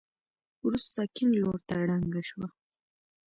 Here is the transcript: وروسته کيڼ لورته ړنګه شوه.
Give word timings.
وروسته 0.65 0.99
کيڼ 1.15 1.29
لورته 1.41 1.73
ړنګه 1.89 2.21
شوه. 2.29 2.47